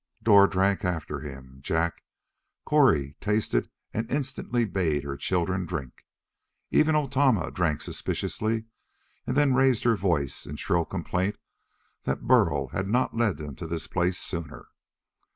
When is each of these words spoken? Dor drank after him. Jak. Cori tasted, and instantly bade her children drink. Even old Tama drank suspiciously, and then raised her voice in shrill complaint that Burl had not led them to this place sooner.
Dor 0.23 0.47
drank 0.47 0.83
after 0.83 1.19
him. 1.19 1.59
Jak. 1.61 2.01
Cori 2.65 3.17
tasted, 3.21 3.69
and 3.93 4.11
instantly 4.11 4.65
bade 4.65 5.03
her 5.03 5.15
children 5.15 5.67
drink. 5.67 6.07
Even 6.71 6.95
old 6.95 7.11
Tama 7.11 7.51
drank 7.51 7.81
suspiciously, 7.81 8.65
and 9.27 9.37
then 9.37 9.53
raised 9.53 9.83
her 9.83 9.95
voice 9.95 10.47
in 10.47 10.55
shrill 10.55 10.85
complaint 10.85 11.35
that 12.05 12.23
Burl 12.25 12.69
had 12.69 12.87
not 12.87 13.13
led 13.15 13.37
them 13.37 13.55
to 13.57 13.67
this 13.67 13.85
place 13.85 14.17
sooner. 14.17 14.69